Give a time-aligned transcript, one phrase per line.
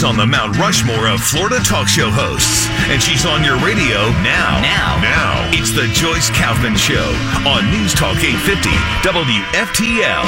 [0.00, 4.08] She's on the Mount Rushmore of Florida talk show hosts, and she's on your radio
[4.24, 4.56] now.
[4.64, 4.96] Now.
[4.96, 5.50] Now.
[5.52, 7.04] It's the Joyce Kaufman Show
[7.44, 8.72] on News Talk 850
[9.04, 10.24] WFTL.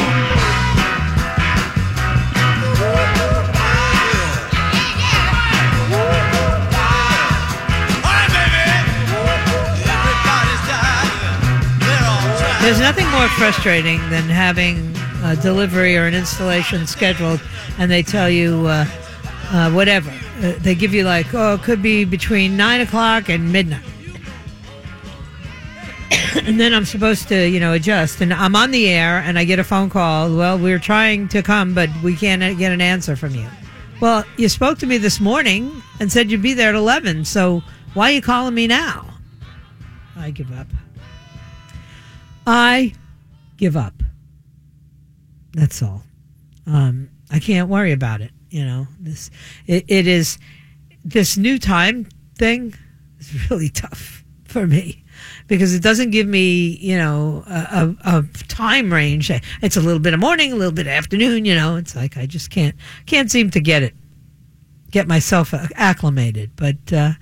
[12.61, 14.95] There's nothing more frustrating than having
[15.25, 17.41] a delivery or an installation scheduled
[17.79, 18.84] and they tell you uh,
[19.52, 20.10] uh, whatever.
[20.41, 23.84] Uh, they give you, like, oh, it could be between 9 o'clock and midnight.
[26.43, 28.20] and then I'm supposed to, you know, adjust.
[28.20, 30.34] And I'm on the air and I get a phone call.
[30.34, 33.46] Well, we're trying to come, but we can't get an answer from you.
[34.01, 37.24] Well, you spoke to me this morning and said you'd be there at 11.
[37.24, 37.62] So
[37.95, 39.07] why are you calling me now?
[40.16, 40.66] I give up.
[42.46, 42.95] I
[43.57, 43.95] give up.
[45.52, 46.02] That's all.
[46.66, 48.32] Um, I can't worry about it.
[48.52, 49.30] You know, this
[49.66, 50.38] it, it is
[51.02, 52.06] this new time
[52.37, 52.74] thing
[53.18, 55.02] is really tough for me
[55.49, 59.30] because it doesn't give me you know a, a, a time range.
[59.62, 61.46] It's a little bit of morning, a little bit of afternoon.
[61.46, 62.74] You know, it's like I just can't
[63.07, 63.95] can't seem to get it,
[64.90, 66.50] get myself acclimated.
[66.55, 67.12] But uh,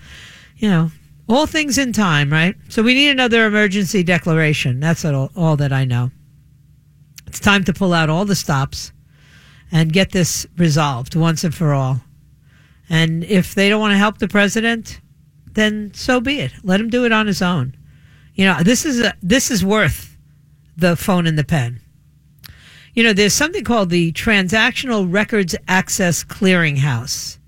[0.56, 0.90] you know,
[1.28, 2.56] all things in time, right?
[2.70, 4.80] So we need another emergency declaration.
[4.80, 6.10] That's all, all that I know.
[7.28, 8.90] It's time to pull out all the stops
[9.72, 12.00] and get this resolved once and for all.
[12.88, 15.00] And if they don't want to help the president,
[15.52, 16.52] then so be it.
[16.62, 17.76] Let him do it on his own.
[18.34, 20.16] You know, this is a, this is worth
[20.76, 21.80] the phone and the pen.
[22.94, 27.38] You know, there's something called the Transactional Records Access Clearinghouse,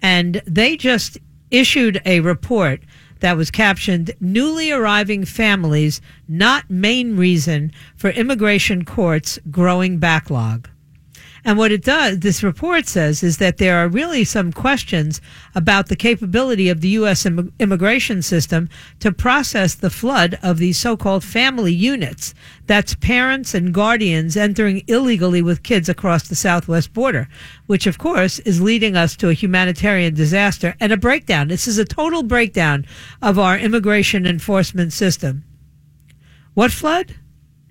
[0.00, 1.18] and they just
[1.50, 2.80] issued a report
[3.20, 10.68] that was captioned Newly Arriving Families Not Main Reason for Immigration Court's Growing Backlog.
[11.44, 15.20] And what it does, this report says, is that there are really some questions
[15.56, 17.26] about the capability of the U.S.
[17.26, 18.68] Im- immigration system
[19.00, 22.32] to process the flood of these so-called family units.
[22.66, 27.28] That's parents and guardians entering illegally with kids across the southwest border,
[27.66, 31.48] which of course is leading us to a humanitarian disaster and a breakdown.
[31.48, 32.86] This is a total breakdown
[33.20, 35.42] of our immigration enforcement system.
[36.54, 37.16] What flood?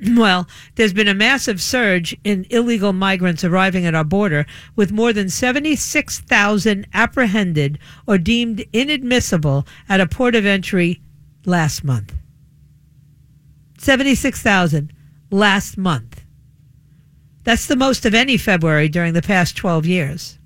[0.04, 5.14] Well, there's been a massive surge in illegal migrants arriving at our border, with more
[5.14, 11.02] than 76,000 apprehended or deemed inadmissible at a port of entry
[11.46, 12.16] last month.
[13.78, 14.92] 76,000
[15.30, 16.24] last month.
[17.44, 20.40] That's the most of any February during the past 12 years.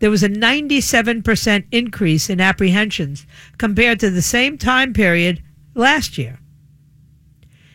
[0.00, 3.26] There was a 97% increase in apprehensions
[3.58, 5.40] compared to the same time period
[5.74, 6.39] last year.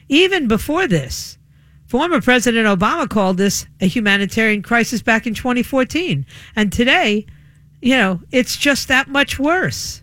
[0.07, 1.37] Even before this,
[1.87, 6.25] former President Obama called this a humanitarian crisis back in 2014.
[6.55, 7.25] And today,
[7.81, 10.01] you know, it's just that much worse.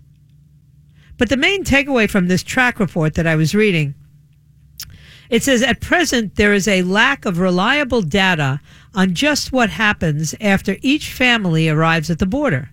[1.19, 3.95] But the main takeaway from this TRAC report that I was reading
[5.33, 8.61] it says at present there is a lack of reliable data
[8.95, 12.69] on just what happens after each family arrives at the border.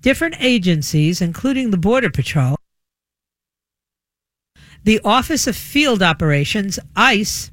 [0.00, 2.56] Different agencies, including the Border Patrol,
[4.84, 7.50] the Office of Field Operations, ICE,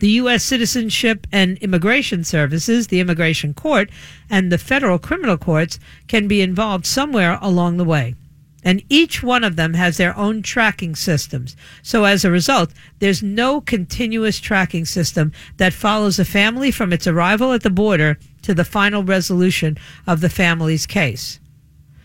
[0.00, 0.44] the U.S.
[0.44, 3.90] Citizenship and Immigration Services, the Immigration Court,
[4.28, 8.14] and the federal criminal courts can be involved somewhere along the way.
[8.64, 11.56] And each one of them has their own tracking systems.
[11.82, 17.06] So as a result, there's no continuous tracking system that follows a family from its
[17.06, 21.38] arrival at the border to the final resolution of the family's case.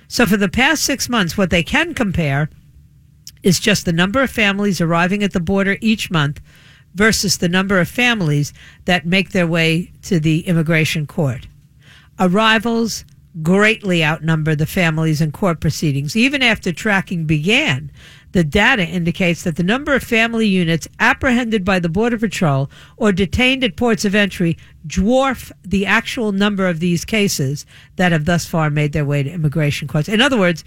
[0.07, 2.49] So for the past six months, what they can compare
[3.43, 6.41] is just the number of families arriving at the border each month
[6.95, 8.53] versus the number of families
[8.85, 11.47] that make their way to the immigration court.
[12.19, 13.03] Arrivals
[13.41, 16.15] greatly outnumber the families in court proceedings.
[16.15, 17.91] Even after tracking began,
[18.31, 23.11] the data indicates that the number of family units apprehended by the Border Patrol or
[23.11, 27.65] detained at ports of entry dwarf the actual number of these cases
[27.95, 30.09] that have thus far made their way to immigration courts.
[30.09, 30.63] In other words,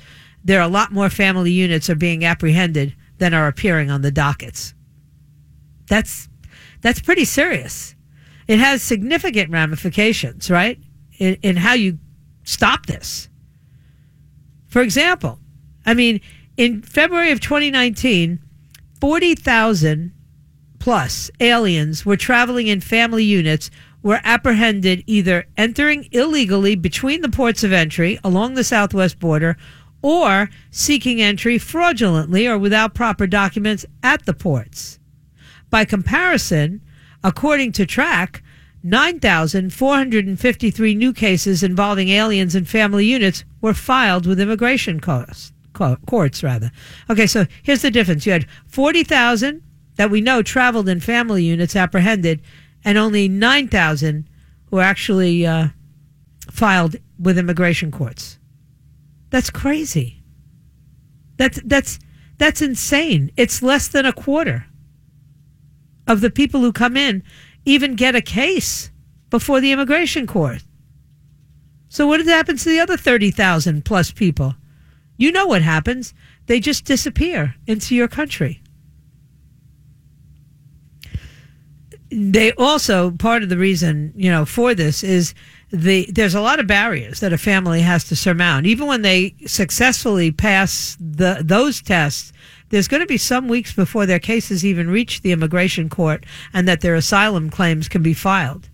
[0.46, 4.12] there are a lot more family units are being apprehended than are appearing on the
[4.12, 4.75] dockets.
[5.88, 6.28] That's
[6.82, 7.96] that's pretty serious.
[8.46, 10.78] It has significant ramifications, right?
[11.19, 11.98] In, in how you
[12.44, 13.28] stop this.
[14.69, 15.40] For example,
[15.84, 16.20] I mean,
[16.56, 18.38] in February of 2019,
[19.00, 20.12] 40,000
[20.78, 23.69] plus aliens were traveling in family units
[24.00, 29.56] were apprehended either entering illegally between the ports of entry along the southwest border
[30.06, 35.00] or seeking entry fraudulently or without proper documents at the ports.
[35.69, 36.81] By comparison,
[37.25, 38.41] according to TRAC,
[38.85, 46.70] 9,453 new cases involving aliens and family units were filed with immigration courts, courts rather.
[47.11, 48.26] Okay, so here's the difference.
[48.26, 49.61] You had 40,000
[49.97, 52.41] that we know traveled in family units apprehended
[52.85, 54.31] and only 9,000
[54.70, 55.70] who actually uh,
[56.49, 58.38] filed with immigration courts.
[59.31, 60.23] That's crazy.
[61.37, 61.99] That's that's
[62.38, 63.31] that's insane.
[63.37, 64.67] It's less than a quarter
[66.06, 67.23] of the people who come in
[67.64, 68.90] even get a case
[69.31, 70.64] before the immigration court.
[71.88, 74.55] So what happens to the other 30,000 plus people?
[75.17, 76.14] You know what happens.
[76.46, 78.62] They just disappear into your country.
[82.11, 85.34] They also part of the reason, you know, for this is
[85.70, 88.66] the there's a lot of barriers that a family has to surmount.
[88.66, 92.32] Even when they successfully pass the those tests,
[92.70, 96.66] there's going to be some weeks before their cases even reach the immigration court and
[96.68, 98.68] that their asylum claims can be filed.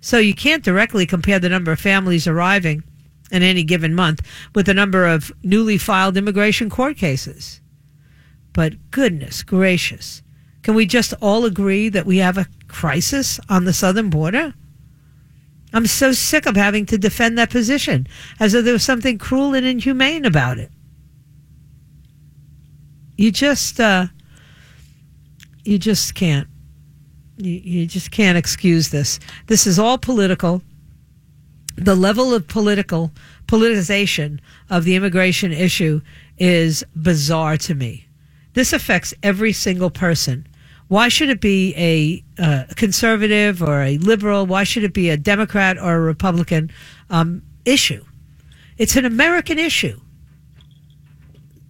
[0.00, 2.82] So you can't directly compare the number of families arriving
[3.30, 7.60] in any given month with the number of newly filed immigration court cases.
[8.52, 10.22] But goodness gracious,
[10.62, 14.54] can we just all agree that we have a crisis on the southern border?
[15.72, 18.06] I'm so sick of having to defend that position
[18.38, 20.70] as though there was something cruel and inhumane about it.
[23.16, 24.06] You just, uh,
[25.64, 26.48] you just can't.
[27.36, 29.20] You, you just can't excuse this.
[29.46, 30.62] This is all political.
[31.76, 33.12] The level of political
[33.46, 36.00] politicization of the immigration issue
[36.38, 38.06] is bizarre to me.
[38.54, 40.46] This affects every single person
[40.90, 44.44] why should it be a, uh, conservative or a liberal?
[44.44, 46.72] Why should it be a Democrat or a Republican
[47.10, 48.04] um, issue?
[48.76, 50.00] It's an American issue.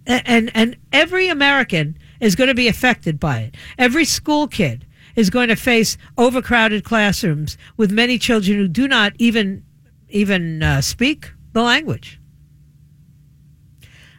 [0.07, 3.57] And, and, and every American is going to be affected by it.
[3.77, 9.13] Every school kid is going to face overcrowded classrooms with many children who do not
[9.19, 9.63] even
[10.09, 12.19] even uh, speak the language.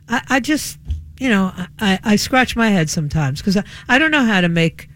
[0.09, 0.79] I, I, just,
[1.19, 4.49] you know, I, I scratch my head sometimes because I, I don't know how to
[4.49, 4.89] make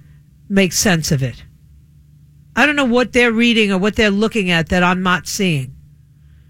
[0.48, 1.44] make sense of it.
[2.54, 5.76] I don't know what they're reading or what they're looking at that I'm not seeing.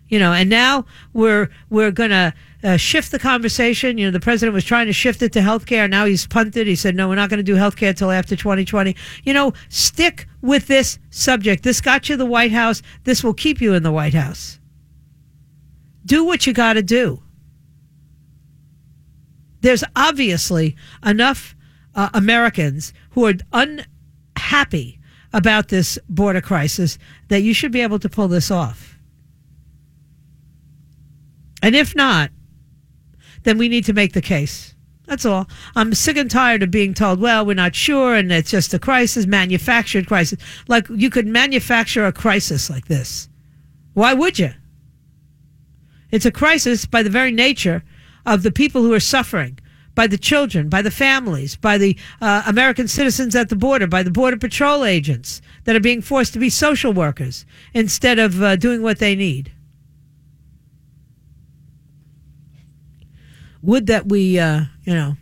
[0.08, 2.32] You know, and now we're we're to
[2.62, 3.98] uh, shift the conversation.
[3.98, 5.90] You know, the president was trying to shift it to healthcare.
[5.90, 6.68] Now he's punted.
[6.68, 8.94] He said, "No, we're not going to do healthcare until after 2020."
[9.24, 11.64] You know, stick with this subject.
[11.64, 12.82] This got you the White House.
[13.02, 14.60] This will keep you in the White House.
[16.04, 17.20] Do what you got to do.
[19.60, 21.56] There's obviously enough
[21.96, 25.00] uh, Americans who are unhappy
[25.32, 26.98] about this border crisis
[27.28, 28.98] that you should be able to pull this off.
[31.62, 32.30] And if not,
[33.44, 34.74] then we need to make the case.
[35.06, 35.48] That's all.
[35.74, 38.78] I'm sick and tired of being told, well, we're not sure and it's just a
[38.78, 40.38] crisis, manufactured crisis.
[40.68, 43.30] Like you could manufacture a crisis like this.
[43.94, 44.52] Why would you?
[46.10, 47.82] It's a crisis by the very nature
[48.26, 49.58] of the people who are suffering
[49.96, 54.04] by the children, by the families, by the uh, American citizens at the border, by
[54.04, 57.44] the Border Patrol agents that are being forced to be social workers
[57.74, 59.50] instead of uh, doing what they need.
[63.62, 65.16] Would that we, uh, you know,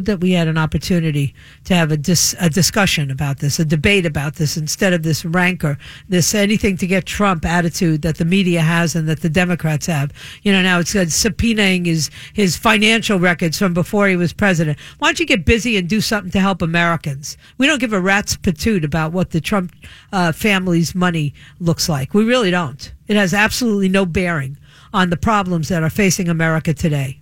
[0.00, 4.06] that we had an opportunity to have a, dis, a discussion about this, a debate
[4.06, 8.60] about this, instead of this rancor, this anything to get Trump attitude that the media
[8.60, 10.12] has and that the Democrats have.
[10.42, 14.78] You know, now it's uh, subpoenaing his his financial records from before he was president.
[14.98, 17.36] Why don't you get busy and do something to help Americans?
[17.58, 19.74] We don't give a rat's patoot about what the Trump
[20.12, 22.14] uh, family's money looks like.
[22.14, 22.92] We really don't.
[23.06, 24.58] It has absolutely no bearing
[24.92, 27.20] on the problems that are facing America today.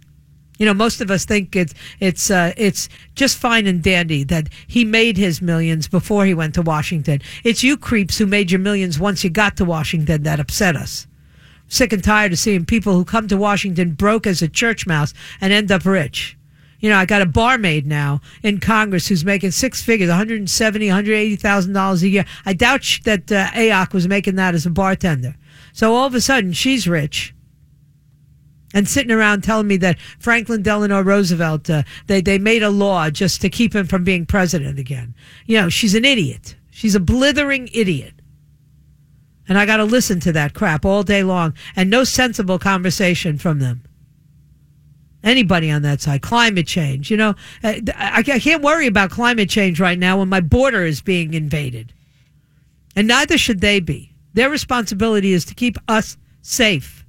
[0.63, 4.49] You know, most of us think it's it's uh, it's just fine and dandy that
[4.69, 7.21] he made his millions before he went to Washington.
[7.43, 11.09] It's you creeps who made your millions once you got to Washington that upset us.
[11.67, 15.13] Sick and tired of seeing people who come to Washington broke as a church mouse
[15.41, 16.39] and end up rich.
[16.79, 21.73] You know, I got a barmaid now in Congress who's making six figures, 170, 180,000
[21.73, 22.25] dollars a year.
[22.47, 25.35] I doubt that uh, AOC was making that as a bartender.
[25.73, 27.35] So all of a sudden, she's rich
[28.75, 33.11] and sitting around telling me that Franklin Delano Roosevelt uh, they they made a law
[33.11, 35.15] just to keep him from being president again.
[35.47, 36.57] You know, she's an idiot.
[36.71, 38.15] She's a blithering idiot.
[39.49, 43.39] And I got to listen to that crap all day long and no sensible conversation
[43.39, 43.83] from them.
[45.25, 47.11] Anybody on that side, climate change.
[47.11, 50.85] You know, uh, I, I can't worry about climate change right now when my border
[50.85, 51.93] is being invaded.
[52.97, 54.13] And neither should they be.
[54.35, 57.02] Their responsibility is to keep us safe.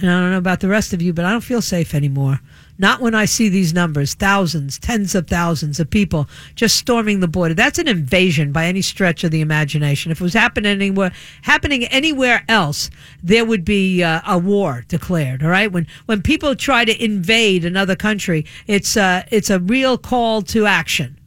[0.00, 2.40] And I don't know about the rest of you, but I don't feel safe anymore.
[2.78, 7.28] Not when I see these numbers thousands, tens of thousands of people just storming the
[7.28, 7.54] border.
[7.54, 10.10] That's an invasion by any stretch of the imagination.
[10.10, 12.90] If it was happening anywhere, happening anywhere else,
[13.22, 15.44] there would be uh, a war declared.
[15.44, 15.70] All right.
[15.70, 20.66] When, when people try to invade another country, it's, uh, it's a real call to
[20.66, 21.20] action.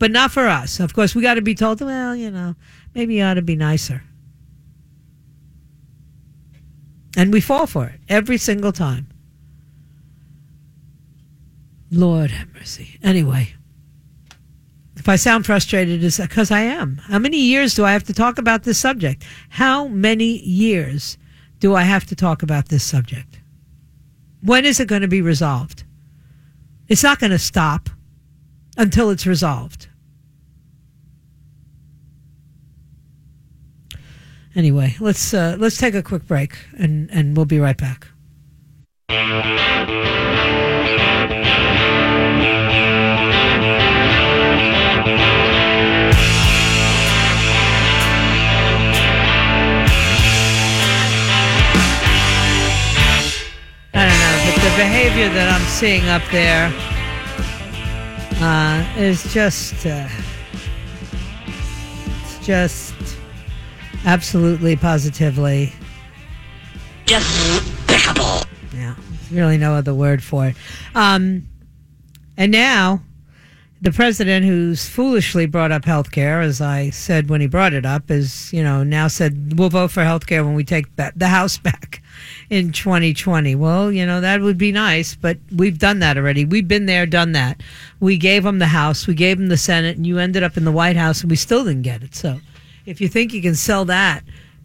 [0.00, 0.80] But not for us.
[0.80, 2.56] Of course, we got to be told, well, you know,
[2.94, 4.02] maybe you ought to be nicer.
[7.16, 9.08] And we fall for it every single time.
[11.90, 12.98] Lord have mercy.
[13.02, 13.54] Anyway,
[14.96, 16.96] if I sound frustrated, it's because I am.
[17.04, 19.24] How many years do I have to talk about this subject?
[19.48, 21.16] How many years
[21.58, 23.40] do I have to talk about this subject?
[24.42, 25.84] When is it going to be resolved?
[26.88, 27.88] It's not going to stop
[28.76, 29.88] until it's resolved.
[34.56, 38.08] Anyway, let's uh, let's take a quick break and and we'll be right back.
[54.56, 56.72] The behavior that I'm seeing up there
[58.42, 60.08] uh, is just uh,
[62.42, 63.15] just
[64.06, 65.72] absolutely positively
[67.04, 68.40] despicable.
[68.72, 68.94] Yeah,
[69.30, 70.56] really no other word for it.
[70.94, 71.48] Um,
[72.36, 73.02] and now
[73.82, 77.84] the president who's foolishly brought up health care, as I said when he brought it
[77.84, 81.28] up, is, you know, now said we'll vote for health care when we take the
[81.28, 82.02] House back
[82.48, 83.54] in 2020.
[83.54, 86.44] Well, you know, that would be nice, but we've done that already.
[86.44, 87.60] We've been there, done that.
[88.00, 90.64] We gave them the House, we gave them the Senate, and you ended up in
[90.64, 92.14] the White House, and we still didn't get it.
[92.14, 92.40] So
[92.86, 94.24] if you think you can sell that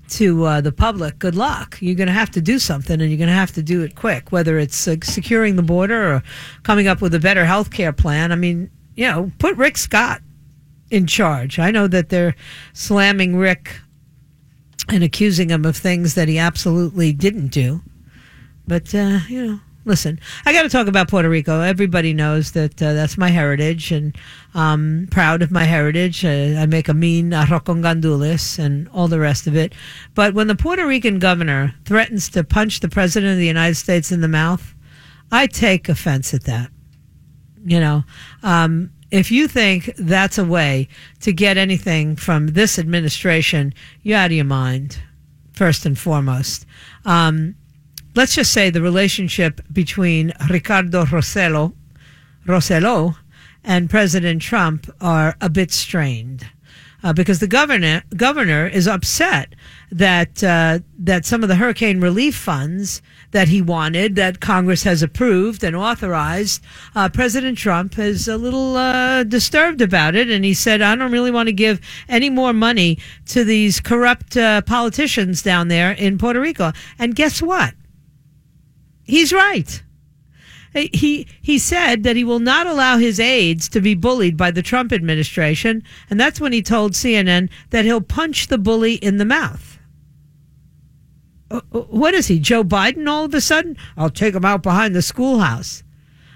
[0.09, 1.77] to uh, the public, good luck.
[1.81, 3.95] You're going to have to do something, and you're going to have to do it
[3.95, 6.23] quick, whether it's uh, securing the border or
[6.63, 8.31] coming up with a better health care plan.
[8.31, 10.21] I mean, you know, put Rick Scott
[10.89, 11.59] in charge.
[11.59, 12.35] I know that they're
[12.73, 13.79] slamming Rick
[14.89, 17.81] and accusing him of things that he absolutely didn't do.
[18.67, 21.61] But, uh, you know, listen, I got to talk about Puerto Rico.
[21.61, 24.15] Everybody knows that uh, that's my heritage, and
[24.53, 26.23] I'm proud of my heritage.
[26.23, 29.73] Uh, I make a mean arroz con gandules and all the rest of it.
[30.13, 34.11] But when the Puerto Rican governor threatens to punch the president of the United States
[34.11, 34.75] in the mouth,
[35.31, 36.69] I take offense at that.
[37.63, 38.03] You know,
[38.43, 40.87] um, if you think that's a way
[41.19, 43.73] to get anything from this administration,
[44.03, 44.99] you're out of your mind,
[45.53, 46.65] first and foremost.
[47.05, 47.55] Um,
[48.15, 51.73] let's just say the relationship between Ricardo Rossello,
[52.45, 53.15] Rossello
[53.63, 56.47] and President Trump are a bit strained.
[57.03, 59.55] Uh, because the governor governor is upset
[59.91, 63.01] that uh, that some of the hurricane relief funds
[63.31, 66.61] that he wanted, that Congress has approved and authorized,
[66.93, 71.11] uh, President Trump is a little uh, disturbed about it, and he said, "I don't
[71.11, 72.99] really want to give any more money
[73.29, 77.73] to these corrupt uh, politicians down there in Puerto Rico." And guess what?
[79.11, 79.83] He's right.
[80.73, 84.61] He he said that he will not allow his aides to be bullied by the
[84.61, 89.25] Trump administration, and that's when he told CNN that he'll punch the bully in the
[89.25, 89.79] mouth.
[91.49, 93.05] Uh, uh, what is he, Joe Biden?
[93.05, 95.83] All of a sudden, I'll take him out behind the schoolhouse.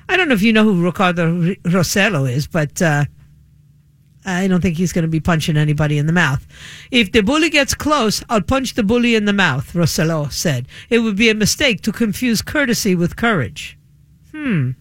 [0.10, 3.06] I don't know if you know who Ricardo Rossello is, but uh,
[4.26, 6.46] I don't think he's going to be punching anybody in the mouth.
[6.90, 10.68] If the bully gets close, I'll punch the bully in the mouth, Rossello said.
[10.90, 13.78] It would be a mistake to confuse courtesy with courage.
[14.32, 14.72] Hmm.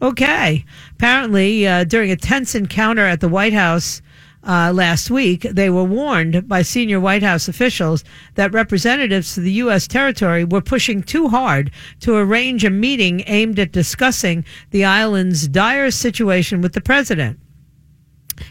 [0.00, 0.64] Okay.
[0.92, 4.00] Apparently, uh, during a tense encounter at the White House
[4.44, 8.04] uh, last week, they were warned by senior White House officials
[8.34, 9.86] that representatives to the U.S.
[9.86, 15.90] territory were pushing too hard to arrange a meeting aimed at discussing the island's dire
[15.90, 17.38] situation with the president.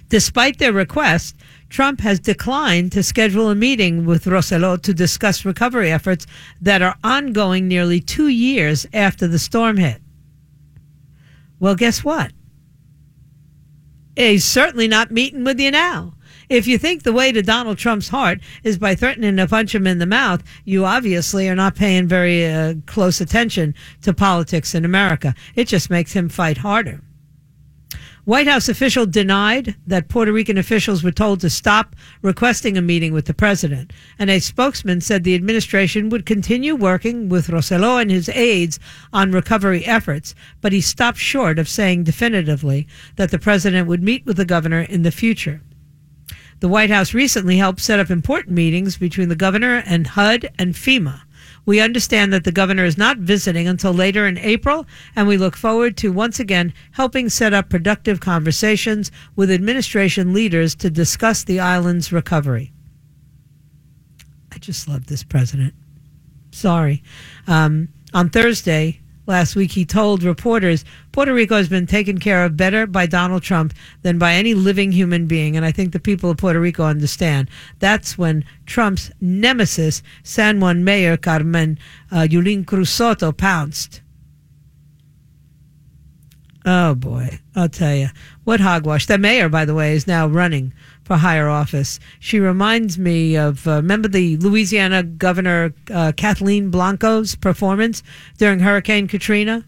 [0.09, 1.35] Despite their request,
[1.69, 6.27] Trump has declined to schedule a meeting with Rossello to discuss recovery efforts
[6.61, 10.01] that are ongoing nearly two years after the storm hit.
[11.59, 12.31] Well, guess what?
[14.15, 16.13] He's certainly not meeting with you now.
[16.49, 19.87] If you think the way to Donald Trump's heart is by threatening to punch him
[19.87, 24.83] in the mouth, you obviously are not paying very uh, close attention to politics in
[24.83, 25.33] America.
[25.55, 26.99] It just makes him fight harder.
[28.23, 33.13] White House official denied that Puerto Rican officials were told to stop requesting a meeting
[33.13, 33.91] with the president.
[34.19, 38.79] And a spokesman said the administration would continue working with Rossello and his aides
[39.11, 44.23] on recovery efforts, but he stopped short of saying definitively that the president would meet
[44.23, 45.61] with the governor in the future.
[46.59, 50.75] The White House recently helped set up important meetings between the governor and HUD and
[50.75, 51.21] FEMA
[51.65, 55.55] We understand that the governor is not visiting until later in April, and we look
[55.55, 61.59] forward to once again helping set up productive conversations with administration leaders to discuss the
[61.59, 62.71] island's recovery.
[64.51, 65.73] I just love this president.
[66.51, 67.03] Sorry.
[67.47, 72.57] Um, on Thursday, last week, he told reporters Puerto Rico has been taken care of
[72.57, 75.55] better by Donald Trump than by any living human being.
[75.55, 77.49] And I think the people of Puerto Rico understand.
[77.79, 81.77] That's when Trump's nemesis, San Juan Mayor Carmen
[82.11, 84.01] uh, Yulín Cruz Soto, pounced.
[86.65, 88.09] Oh boy, I'll tell you.
[88.43, 89.07] What hogwash.
[89.07, 90.73] The mayor, by the way, is now running
[91.11, 91.99] for higher office.
[92.21, 98.01] She reminds me of, uh, remember the Louisiana Governor uh, Kathleen Blanco's performance
[98.37, 99.65] during Hurricane Katrina?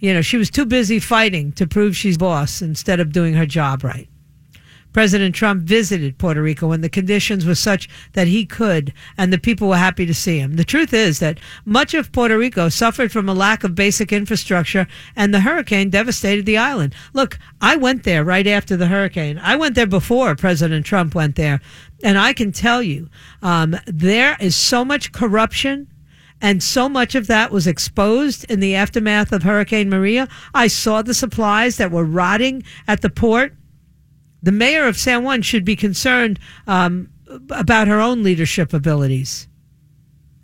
[0.00, 3.46] You know, she was too busy fighting to prove she's boss instead of doing her
[3.46, 4.08] job right.
[4.92, 9.38] President Trump visited Puerto Rico when the conditions were such that he could, and the
[9.38, 10.56] people were happy to see him.
[10.56, 14.86] The truth is that much of Puerto Rico suffered from a lack of basic infrastructure,
[15.14, 16.94] and the hurricane devastated the island.
[17.12, 19.38] Look, I went there right after the hurricane.
[19.38, 21.60] I went there before President Trump went there,
[22.02, 23.08] and I can tell you,
[23.42, 25.86] um, there is so much corruption
[26.42, 30.26] and so much of that was exposed in the aftermath of Hurricane Maria.
[30.54, 33.54] I saw the supplies that were rotting at the port
[34.42, 37.10] the mayor of San Juan should be concerned um,
[37.50, 39.46] about her own leadership abilities.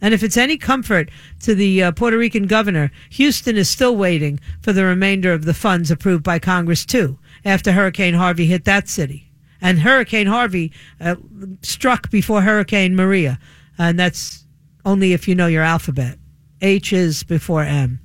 [0.00, 1.10] And if it's any comfort
[1.40, 5.54] to the uh, Puerto Rican governor, Houston is still waiting for the remainder of the
[5.54, 9.32] funds approved by Congress, too, after Hurricane Harvey hit that city.
[9.60, 11.16] And Hurricane Harvey uh,
[11.62, 13.38] struck before Hurricane Maria.
[13.78, 14.44] And that's
[14.84, 16.18] only if you know your alphabet.
[16.60, 18.00] H is before M.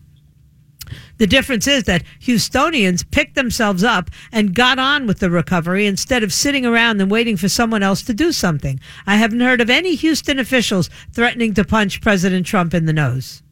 [1.18, 6.24] The difference is that Houstonians picked themselves up and got on with the recovery instead
[6.24, 8.80] of sitting around and waiting for someone else to do something.
[9.06, 13.44] I haven't heard of any Houston officials threatening to punch President Trump in the nose.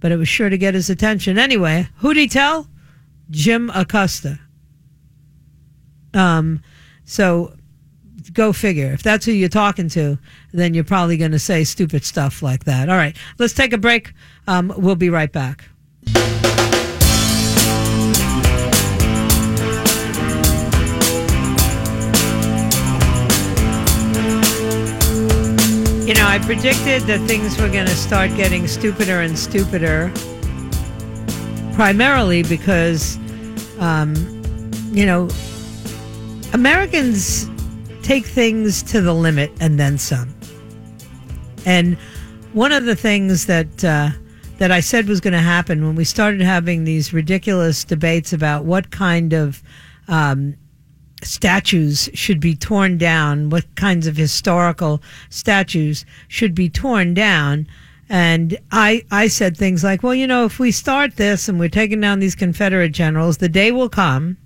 [0.00, 1.38] But it was sure to get his attention.
[1.38, 2.68] Anyway, who'd he tell?
[3.30, 4.40] Jim Acosta.
[6.14, 6.62] Um,
[7.04, 7.54] so
[8.32, 8.92] go figure.
[8.92, 10.18] If that's who you're talking to,
[10.52, 12.88] then you're probably going to say stupid stuff like that.
[12.88, 14.12] All right, let's take a break.
[14.46, 15.69] Um, we'll be right back.
[26.30, 30.12] I predicted that things were going to start getting stupider and stupider,
[31.74, 33.18] primarily because,
[33.80, 34.14] um,
[34.92, 35.28] you know,
[36.52, 37.50] Americans
[38.04, 40.32] take things to the limit and then some.
[41.66, 41.98] And
[42.52, 44.10] one of the things that uh,
[44.58, 48.64] that I said was going to happen when we started having these ridiculous debates about
[48.64, 49.64] what kind of
[50.06, 50.54] um,
[51.22, 57.66] statues should be torn down, what kinds of historical statues should be torn down.
[58.08, 61.68] And I, I said things like, well, you know, if we start this and we're
[61.68, 64.36] taking down these Confederate generals, the day will come,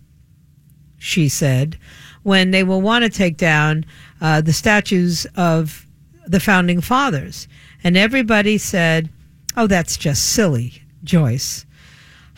[0.98, 1.78] she said,
[2.22, 3.84] when they will want to take down
[4.20, 5.86] uh, the statues of
[6.26, 7.48] the founding fathers.
[7.82, 9.10] And everybody said,
[9.56, 11.64] Oh, that's just silly, Joyce.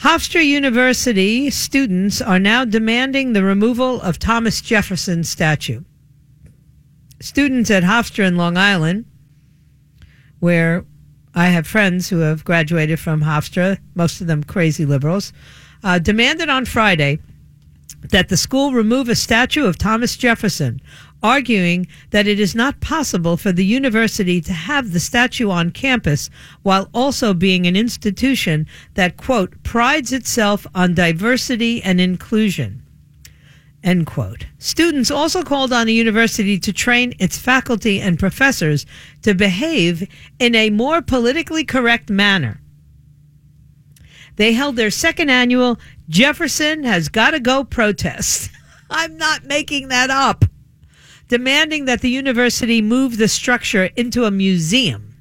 [0.00, 5.84] Hofstra University students are now demanding the removal of Thomas Jefferson's statue.
[7.18, 9.06] Students at Hofstra in Long Island,
[10.38, 10.84] where
[11.34, 15.32] I have friends who have graduated from Hofstra, most of them crazy liberals,
[15.82, 17.18] uh, demanded on Friday
[18.10, 20.78] that the school remove a statue of Thomas Jefferson
[21.22, 26.30] arguing that it is not possible for the university to have the statue on campus
[26.62, 32.82] while also being an institution that, quote, prides itself on diversity and inclusion.
[33.82, 34.46] End quote.
[34.58, 38.84] Students also called on the university to train its faculty and professors
[39.22, 40.08] to behave
[40.40, 42.60] in a more politically correct manner.
[44.36, 48.50] They held their second annual Jefferson Has Gotta Go protest.
[48.90, 50.44] I'm not making that up
[51.28, 55.16] demanding that the university move the structure into a museum.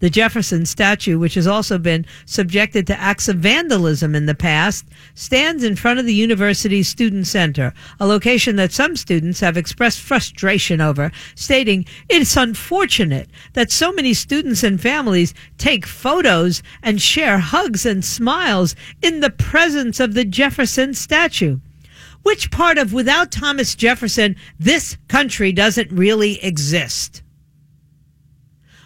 [0.00, 4.86] The Jefferson statue, which has also been subjected to acts of vandalism in the past,
[5.14, 10.00] stands in front of the university's student center, a location that some students have expressed
[10.00, 17.38] frustration over, stating it's unfortunate that so many students and families take photos and share
[17.38, 21.58] hugs and smiles in the presence of the Jefferson statue.
[22.22, 27.22] Which part of without Thomas Jefferson, this country doesn't really exist?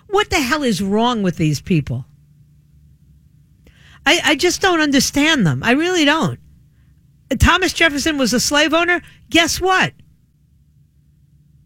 [0.08, 2.06] What the hell is wrong with these people?
[4.06, 5.62] I, I just don't understand them.
[5.62, 6.38] I really don't.
[7.38, 9.02] Thomas Jefferson was a slave owner.
[9.30, 9.92] Guess what?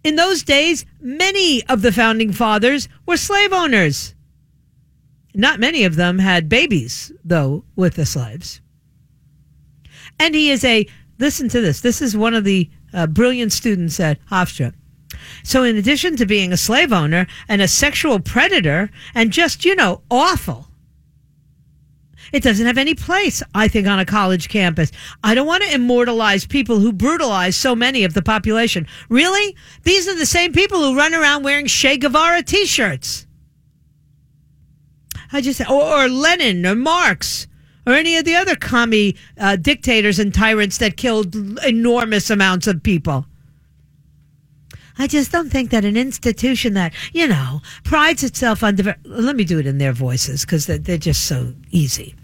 [0.04, 4.14] In those days, many of the founding fathers were slave owners.
[5.34, 8.60] Not many of them had babies, though, with the slaves.
[10.18, 10.86] And he is a,
[11.18, 14.74] listen to this, this is one of the uh, brilliant students at Hofstra.
[15.42, 19.74] So, in addition to being a slave owner and a sexual predator and just, you
[19.74, 20.68] know, awful,
[22.32, 24.92] it doesn't have any place, I think, on a college campus.
[25.24, 28.86] I don't want to immortalize people who brutalize so many of the population.
[29.08, 29.56] Really?
[29.84, 33.26] These are the same people who run around wearing Che Guevara t shirts.
[35.32, 37.47] I just, or, or, Lenin or Marx
[37.88, 42.82] or any of the other commie uh, dictators and tyrants that killed enormous amounts of
[42.82, 43.24] people.
[44.98, 49.36] I just don't think that an institution that, you know, prides itself on, diver- let
[49.36, 52.14] me do it in their voices because they're, they're just so easy.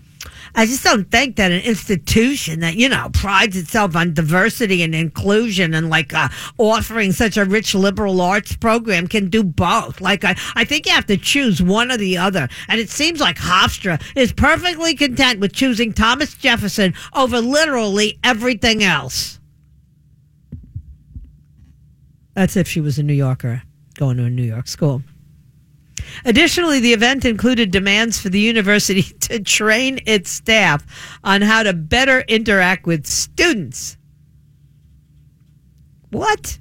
[0.56, 4.94] I just don't think that an institution that, you know, prides itself on diversity and
[4.94, 10.00] inclusion and like uh, offering such a rich liberal arts program can do both.
[10.00, 12.48] Like, I, I think you have to choose one or the other.
[12.68, 18.84] And it seems like Hofstra is perfectly content with choosing Thomas Jefferson over literally everything
[18.84, 19.40] else.
[22.34, 23.62] That's if she was a New Yorker
[23.96, 25.02] going to a New York school.
[26.24, 30.84] Additionally, the event included demands for the university to train its staff
[31.22, 33.96] on how to better interact with students.
[36.10, 36.58] What?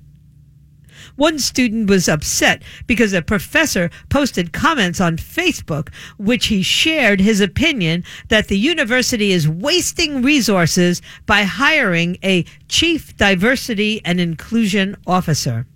[1.15, 7.39] One student was upset because a professor posted comments on Facebook, which he shared his
[7.39, 15.67] opinion that the university is wasting resources by hiring a chief diversity and inclusion officer.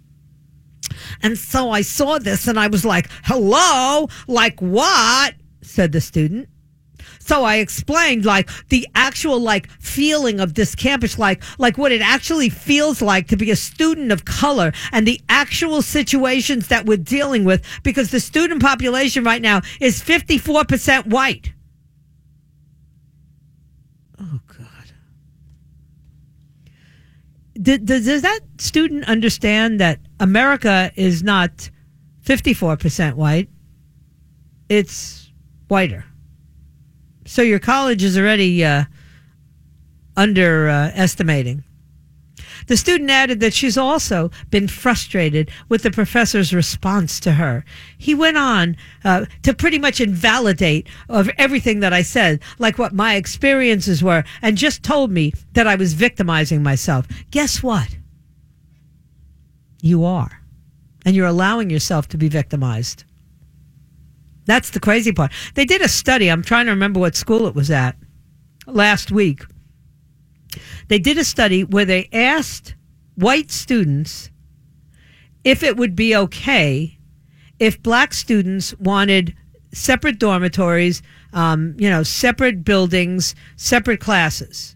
[1.21, 5.33] And so I saw this and I was like, hello, like what?
[5.62, 6.49] said the student.
[7.19, 12.01] So I explained like the actual like feeling of this campus, like like what it
[12.01, 16.95] actually feels like to be a student of color and the actual situations that we're
[16.95, 21.51] dealing with because the student population right now is 54% white.
[24.21, 24.39] Oh
[27.62, 31.70] Does, that student understand that America is not
[32.24, 33.50] 54% white?
[34.70, 35.32] It's
[35.67, 36.06] whiter.
[37.26, 38.86] So your college is already uh,
[40.15, 41.63] underestimating.
[42.67, 47.65] The student added that she's also been frustrated with the professor's response to her.
[47.97, 52.93] He went on uh, to pretty much invalidate of everything that I said, like what
[52.93, 57.08] my experiences were, and just told me that I was victimizing myself.
[57.32, 57.97] Guess what?
[59.82, 60.41] You are.
[61.06, 63.06] And you're allowing yourself to be victimized.
[64.45, 65.32] That's the crazy part.
[65.56, 66.30] They did a study.
[66.30, 67.95] I'm trying to remember what school it was at
[68.65, 69.43] last week.
[70.88, 72.76] They did a study where they asked
[73.15, 74.30] white students
[75.43, 76.97] if it would be okay
[77.60, 79.36] if black students wanted
[79.73, 81.02] separate dormitories,
[81.34, 84.76] um, you know, separate buildings, separate classes.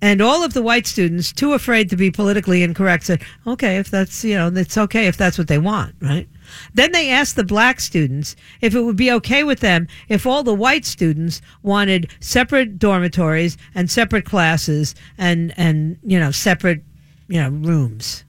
[0.00, 3.90] And all of the white students, too afraid to be politically incorrect, said, okay, if
[3.90, 6.28] that's, you know, it's okay if that's what they want, right?
[6.74, 10.42] Then they asked the black students if it would be okay with them if all
[10.42, 16.82] the white students wanted separate dormitories and separate classes and, and, you know, separate,
[17.28, 18.24] you know, rooms.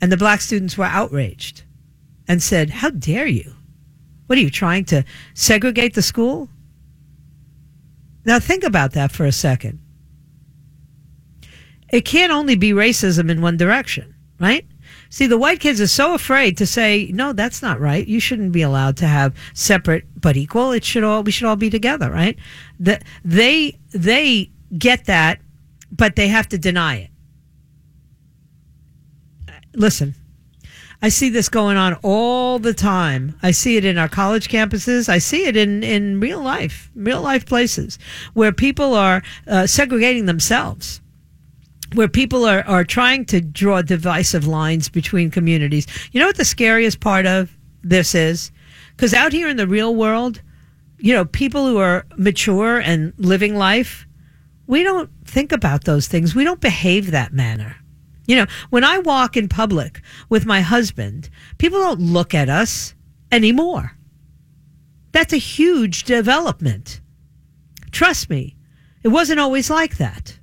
[0.00, 1.64] And the black students were outraged
[2.28, 3.54] and said, how dare you?
[4.26, 6.48] What are you trying to segregate the school?
[8.24, 9.78] Now think about that for a second.
[11.90, 14.66] It can't only be racism in one direction, right?
[15.08, 18.06] See, the white kids are so afraid to say, no, that's not right.
[18.06, 20.72] You shouldn't be allowed to have separate but equal.
[20.72, 22.36] It should all, we should all be together, right?
[22.80, 25.40] That they, they get that,
[25.92, 27.10] but they have to deny it.
[29.74, 30.14] Listen,
[31.02, 33.36] I see this going on all the time.
[33.42, 35.08] I see it in our college campuses.
[35.08, 37.98] I see it in, in real life, real life places
[38.32, 41.00] where people are uh, segregating themselves
[41.96, 45.86] where people are, are trying to draw divisive lines between communities.
[46.12, 47.50] You know what the scariest part of
[47.82, 48.52] this is?
[48.94, 50.42] Because out here in the real world,
[50.98, 54.06] you know, people who are mature and living life,
[54.66, 56.34] we don't think about those things.
[56.34, 57.76] We don't behave that manner.
[58.26, 62.94] You know, when I walk in public with my husband, people don't look at us
[63.32, 63.92] anymore.
[65.12, 67.00] That's a huge development.
[67.90, 68.56] Trust me,
[69.02, 70.35] it wasn't always like that.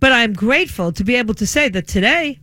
[0.00, 2.38] But I'm grateful to be able to say that today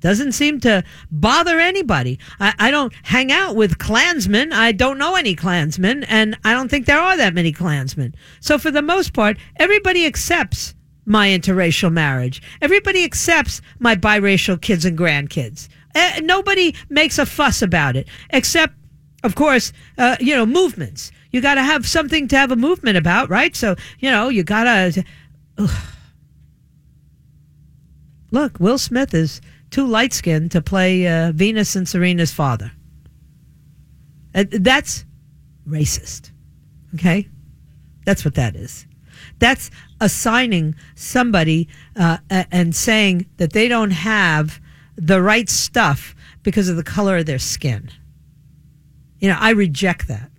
[0.00, 2.18] doesn't seem to bother anybody.
[2.38, 4.52] I, I, don't hang out with Klansmen.
[4.52, 8.14] I don't know any Klansmen, and I don't think there are that many Klansmen.
[8.40, 10.74] So for the most part, everybody accepts
[11.06, 12.42] my interracial marriage.
[12.60, 15.68] Everybody accepts my biracial kids and grandkids.
[15.94, 18.74] Eh, nobody makes a fuss about it, except,
[19.22, 21.10] of course, uh, you know, movements.
[21.30, 23.56] You got to have something to have a movement about, right?
[23.56, 25.04] So, you know, you got to.
[28.30, 32.72] Look, Will Smith is too light skinned to play uh, Venus and Serena's father.
[34.34, 35.04] Uh, that's
[35.68, 36.30] racist.
[36.94, 37.28] Okay?
[38.04, 38.86] That's what that is.
[39.38, 44.60] That's assigning somebody uh, and saying that they don't have
[44.96, 47.90] the right stuff because of the color of their skin.
[49.18, 50.30] You know, I reject that.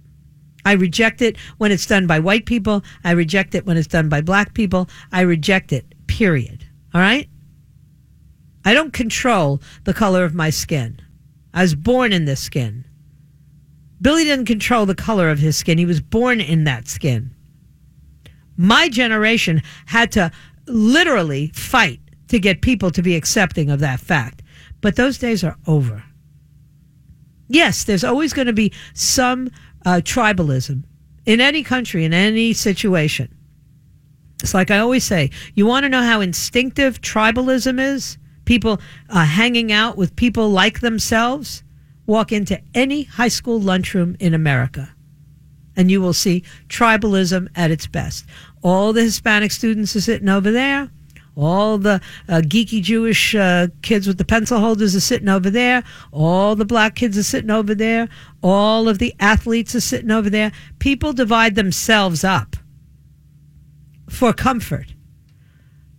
[0.65, 2.83] I reject it when it's done by white people.
[3.03, 4.89] I reject it when it's done by black people.
[5.11, 6.65] I reject it, period.
[6.93, 7.29] All right?
[8.67, 10.99] I don't control the color of my skin.
[11.53, 12.83] I was born in this skin.
[14.01, 15.77] Billy didn't control the color of his skin.
[15.77, 17.33] He was born in that skin.
[18.57, 20.33] My generation had to
[20.65, 24.43] literally fight to get people to be accepting of that fact.
[24.81, 26.03] But those days are over.
[27.47, 29.49] Yes, there's always going to be some
[29.85, 30.83] uh, tribalism
[31.25, 33.33] in any country, in any situation.
[34.43, 38.17] It's like I always say you want to know how instinctive tribalism is?
[38.47, 38.79] People
[39.09, 41.63] uh, hanging out with people like themselves?
[42.05, 44.95] Walk into any high school lunchroom in America
[45.75, 48.25] and you will see tribalism at its best.
[48.63, 50.89] All the Hispanic students are sitting over there.
[51.35, 55.83] All the uh, geeky Jewish uh, kids with the pencil holders are sitting over there.
[56.11, 58.09] All the black kids are sitting over there.
[58.41, 60.51] All of the athletes are sitting over there.
[60.79, 62.55] People divide themselves up
[64.09, 64.95] for comfort,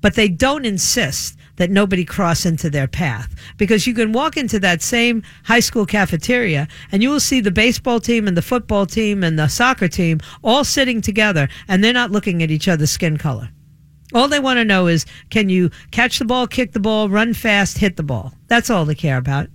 [0.00, 4.58] but they don't insist that nobody cross into their path because you can walk into
[4.60, 8.86] that same high school cafeteria and you will see the baseball team and the football
[8.86, 12.90] team and the soccer team all sitting together and they're not looking at each other's
[12.90, 13.50] skin color.
[14.14, 17.34] All they want to know is can you catch the ball, kick the ball, run
[17.34, 18.32] fast, hit the ball.
[18.46, 19.48] That's all they care about.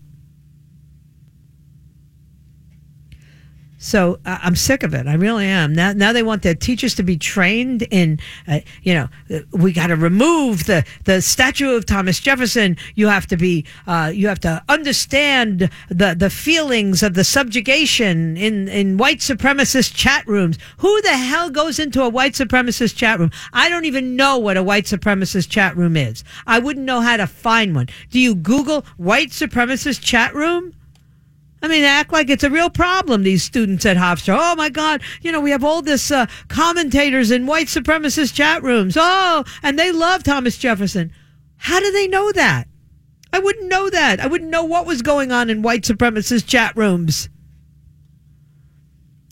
[3.84, 5.08] So uh, I'm sick of it.
[5.08, 5.74] I really am.
[5.74, 8.18] Now, now they want their teachers to be trained in,
[8.48, 12.78] uh, you know, uh, we got to remove the, the statue of Thomas Jefferson.
[12.96, 18.38] You have to be, uh, you have to understand the, the feelings of the subjugation
[18.38, 20.58] in, in white supremacist chat rooms.
[20.78, 23.32] Who the hell goes into a white supremacist chat room?
[23.52, 26.24] I don't even know what a white supremacist chat room is.
[26.48, 27.90] I wouldn't know how to find one.
[28.12, 30.74] Do you Google white supremacist chat room?
[31.64, 34.38] I mean, act like it's a real problem, these students at Hofstra.
[34.38, 38.62] Oh my God, you know, we have all this uh, commentators in white supremacist chat
[38.62, 38.98] rooms.
[39.00, 41.14] Oh, and they love Thomas Jefferson.
[41.56, 42.68] How do they know that?
[43.32, 44.20] I wouldn't know that.
[44.20, 47.30] I wouldn't know what was going on in white supremacist chat rooms.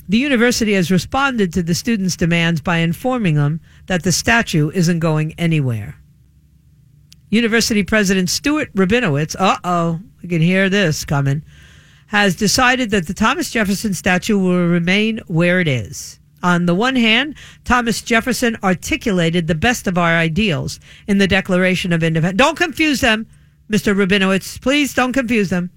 [0.08, 5.00] The university has responded to the students' demands by informing them that the statue isn't
[5.00, 5.98] going anywhere.
[7.30, 11.44] University President Stuart Rabinowitz, uh oh, we can hear this coming
[12.12, 16.20] has decided that the Thomas Jefferson statue will remain where it is.
[16.44, 21.94] On the one hand, Thomas Jefferson articulated the best of our ideals in the Declaration
[21.94, 22.38] of Independence.
[22.38, 23.28] Don't confuse them,
[23.72, 23.96] Mr.
[23.96, 24.60] Rabinowitz.
[24.60, 25.70] Please don't confuse them.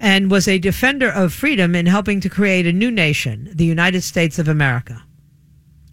[0.00, 4.00] And was a defender of freedom in helping to create a new nation, the United
[4.00, 5.02] States of America.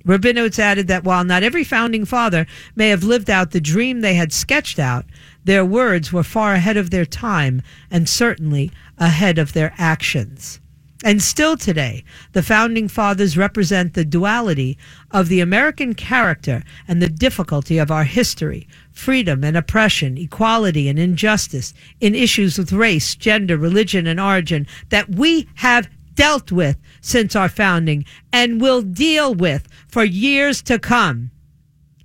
[0.06, 4.14] Rabinowitz added that while not every founding father may have lived out the dream they
[4.14, 5.06] had sketched out,
[5.44, 10.60] their words were far ahead of their time and certainly ahead of their actions.
[11.02, 14.78] And still today, the founding fathers represent the duality
[15.12, 21.00] of the American character and the difficulty of our history, freedom and oppression, equality and
[21.00, 27.34] injustice in issues with race, gender, religion, and origin that we have dealt with since
[27.34, 31.32] our founding and will deal with for years to come.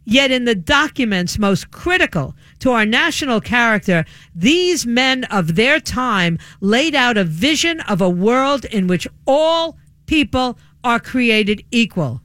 [0.04, 6.38] Yet in the documents most critical to our national character, these men of their time
[6.62, 12.22] laid out a vision of a world in which all people are created equal.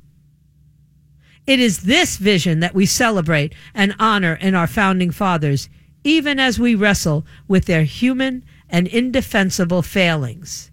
[1.45, 5.67] It is this vision that we celebrate and honor in our founding fathers,
[6.05, 10.71] even as we wrestle with their human and indefensible failings.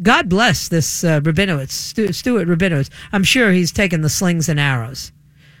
[0.00, 2.90] God bless this uh, Rabinowitz, Stuart Rabinowitz.
[3.10, 5.10] I'm sure he's taken the slings and arrows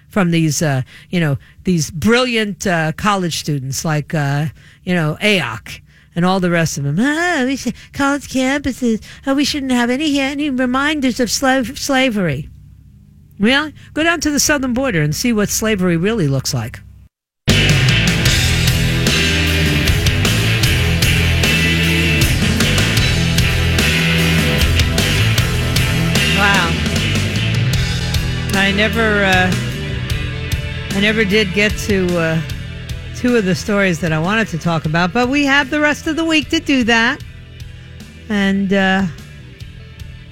[0.08, 4.46] from these, uh, you know, these brilliant uh, college students like, uh,
[4.84, 5.80] you know, AOC
[6.16, 6.96] and all the rest of them.
[6.98, 9.02] Ah, we should, college campuses.
[9.26, 12.48] Oh, we shouldn't have any any reminders of slave, slavery.
[13.38, 13.72] Really?
[13.94, 16.80] Go down to the southern border and see what slavery really looks like.
[26.36, 26.70] Wow.
[28.54, 29.24] I never.
[29.24, 29.67] Uh,
[30.98, 32.42] I never did get to uh,
[33.14, 36.08] two of the stories that I wanted to talk about, but we have the rest
[36.08, 37.22] of the week to do that.
[38.28, 39.06] And uh,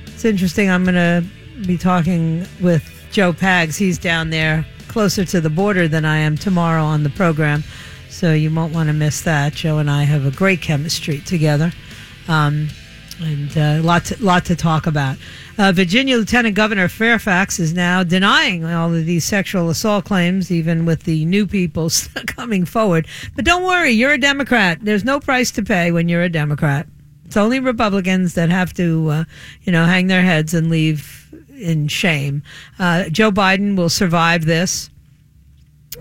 [0.07, 0.69] it's interesting.
[0.69, 1.25] I'm going to
[1.69, 3.77] be talking with Joe Pags.
[3.77, 7.63] He's down there closer to the border than I am tomorrow on the program.
[8.09, 9.53] So you won't want to miss that.
[9.53, 11.71] Joe and I have a great chemistry together.
[12.27, 12.71] Um,
[13.21, 15.17] and a uh, lot to, lot to talk about.
[15.59, 20.85] Uh, Virginia Lieutenant Governor Fairfax is now denying all of these sexual assault claims, even
[20.85, 21.91] with the new people
[22.27, 23.07] coming forward.
[23.35, 24.79] But don't worry, you're a Democrat.
[24.83, 26.87] There's no price to pay when you're a Democrat.
[27.25, 29.25] It's only Republicans that have to, uh,
[29.63, 32.43] you know, hang their heads and leave in shame.
[32.79, 34.91] Uh, Joe Biden will survive this,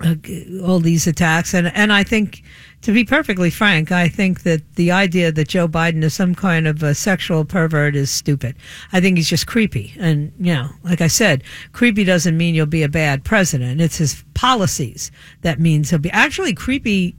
[0.04, 0.16] uh,
[0.64, 2.44] all these attacks, and and I think
[2.86, 6.68] to be perfectly frank, I think that the idea that Joe Biden is some kind
[6.68, 8.56] of a sexual pervert is stupid.
[8.94, 9.96] I think he's just creepy.
[9.98, 13.82] And, you know, like I said, creepy doesn't mean you'll be a bad president.
[13.82, 16.12] It's his policies that means he'll be.
[16.12, 17.16] Actually, creepy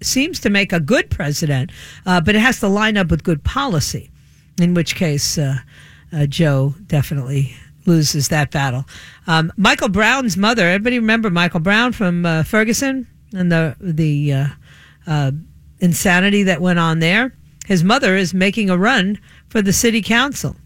[0.00, 1.70] seems to make a good president,
[2.06, 4.10] uh, but it has to line up with good policy,
[4.58, 5.58] in which case uh,
[6.14, 8.86] uh, Joe definitely loses that battle.
[9.26, 14.46] Um, Michael Brown's mother, everybody remember Michael Brown from uh, Ferguson and the, the, uh,
[15.06, 15.32] uh,
[15.80, 17.34] insanity that went on there.
[17.66, 20.56] His mother is making a run for the city council.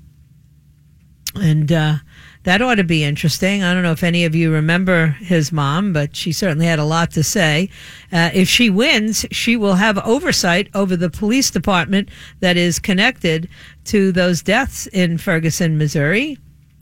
[1.34, 1.96] And uh,
[2.44, 3.62] that ought to be interesting.
[3.62, 6.84] I don't know if any of you remember his mom, but she certainly had a
[6.84, 7.68] lot to say.
[8.12, 12.08] Uh, if she wins, she will have oversight over the police department
[12.40, 13.48] that is connected
[13.84, 16.38] to those deaths in Ferguson, Missouri.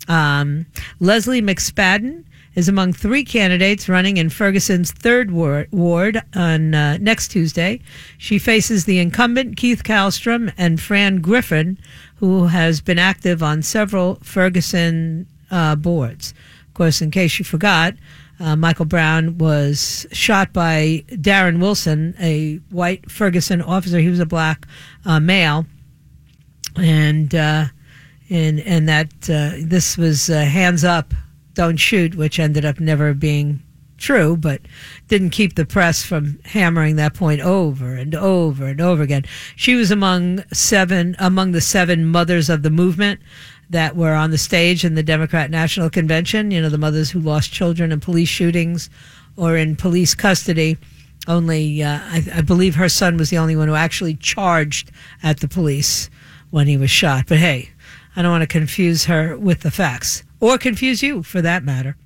[0.09, 0.67] Um,
[1.01, 2.25] Lezley McSpadden
[2.57, 7.81] is among three candidates running in Ferguson's third ward, on uh, next Tuesday.
[8.17, 11.79] She faces the incumbent Keith Kallstrom and Fran Griffin,
[12.17, 16.33] who has been active on several Ferguson uh, boards.
[16.67, 17.95] Of course, in case you forgot,
[18.41, 23.99] uh, Michael Brown was shot by Darren Wilson, a white Ferguson officer.
[23.99, 24.67] He was a black
[25.05, 25.67] uh, male,
[26.75, 27.67] and uh,
[28.31, 31.13] and and that uh, this was hands up
[31.57, 33.61] don't shoot, which ended up never being
[33.97, 34.61] true, but
[35.09, 39.25] didn't keep the press from hammering that point over and over and over again.
[39.57, 43.21] She was among seven, among the seven mothers of the movement
[43.71, 46.51] that were on the stage in the Democrat National Convention.
[46.51, 48.89] You know, the mothers who lost children in police shootings
[49.37, 50.77] or in police custody.
[51.27, 54.93] Only, uh, I, I believe her son was the only one who actually charged
[55.23, 56.09] at the police
[56.51, 57.25] when he was shot.
[57.27, 57.71] But hey,
[58.15, 61.97] I don't want to confuse her with the facts or confuse you for that matter.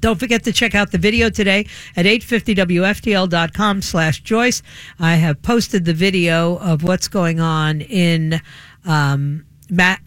[0.00, 4.62] Don't forget to check out the video today at 850wftl.com slash Joyce.
[4.98, 8.40] I have posted the video of what's going on in
[8.86, 9.44] um,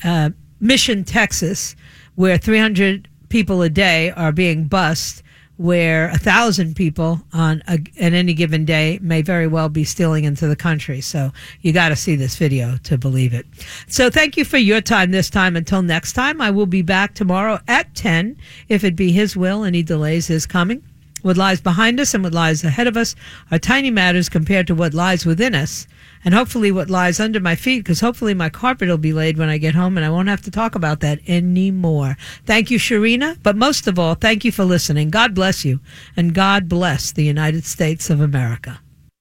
[0.04, 1.76] uh, Mission, Texas,
[2.16, 5.22] where 300 people a day are being bussed
[5.58, 10.26] where a thousand people on a, at any given day may very well be stealing
[10.26, 11.02] into the country.
[11.02, 13.46] So you got to see this video to believe it.
[13.88, 15.56] So thank you for your time this time.
[15.56, 18.38] Until next time, I will be back tomorrow at 10
[18.68, 20.84] if it be his will and he delays his coming.
[21.22, 23.16] What lies behind us and what lies ahead of us
[23.50, 25.88] are tiny matters compared to what lies within us
[26.26, 29.48] and hopefully what lies under my feet, because hopefully my carpet will be laid when
[29.48, 32.18] I get home and I won't have to talk about that anymore.
[32.46, 33.38] Thank you, Sharina.
[33.44, 35.12] But most of all, thank you for listening.
[35.12, 35.80] God bless you,
[36.18, 38.80] and God bless the United States of America.